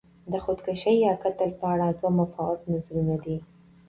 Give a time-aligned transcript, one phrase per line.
[0.31, 3.37] د خودکشي یا قتل په اړه دوه متفاوت نظرونه دي.